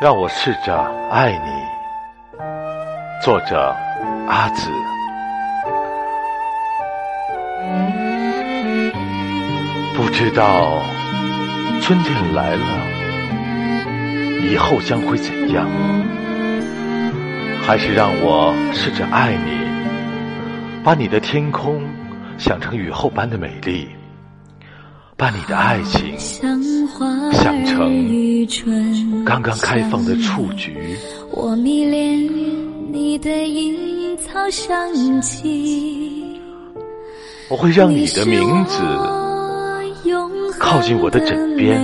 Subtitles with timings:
[0.00, 2.38] 让我试着爱你。
[3.20, 3.74] 作者：
[4.28, 4.70] 阿紫。
[9.96, 10.80] 不知道
[11.82, 12.64] 春天来了
[14.48, 15.66] 以后将会怎样，
[17.66, 19.58] 还是让我试着爱你，
[20.84, 21.82] 把你的天空
[22.38, 23.97] 想成雨后般的美丽。
[25.18, 26.62] 把你的爱情想
[27.66, 30.96] 成刚刚开放的雏菊，
[31.32, 32.16] 我迷恋
[32.92, 36.40] 你的樱草香气。
[37.48, 38.80] 我会让你的名字
[40.56, 41.80] 靠近我的枕边，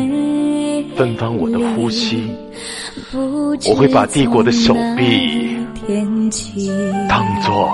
[0.94, 2.30] 芬芳我的呼吸。
[3.12, 5.58] 我会把帝国的手臂
[7.08, 7.68] 当作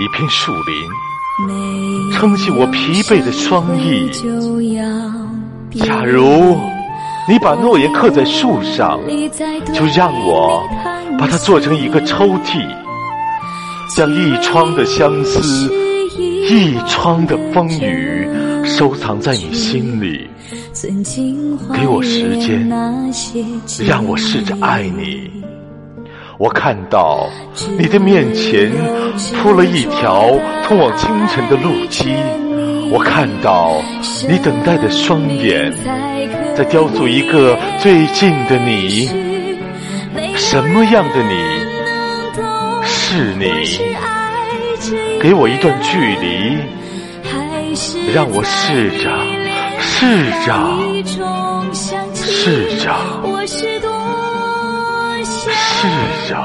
[0.00, 1.11] 一片树林。
[2.12, 4.10] 撑起我疲惫的双翼。
[5.78, 6.58] 假如
[7.28, 9.00] 你把诺言刻在树上，
[9.72, 10.62] 就让我
[11.18, 12.66] 把它做成一个抽屉，
[13.96, 15.72] 将一窗的相思、
[16.18, 18.28] 一窗的风雨
[18.64, 20.28] 收藏在你心里。
[21.74, 22.68] 给我时间，
[23.86, 25.41] 让我试着爱你。
[26.42, 27.30] 我看到
[27.78, 28.68] 你的面前
[29.36, 30.28] 铺了一条
[30.64, 32.16] 通往清晨的路基，
[32.90, 33.80] 我看到
[34.28, 35.72] 你等待的双眼
[36.56, 39.08] 在雕塑一个最近的你。
[40.34, 41.32] 什么样的你
[42.82, 43.46] 是你？
[45.20, 46.58] 给我一段距离，
[48.12, 49.16] 让我试着，
[49.78, 50.52] 试着，
[52.16, 52.92] 试着。
[55.24, 55.50] 试
[56.28, 56.36] 着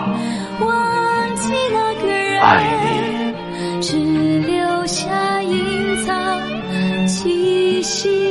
[2.39, 3.97] 爱你，只
[4.41, 6.41] 留下隐藏
[7.07, 8.26] 气息。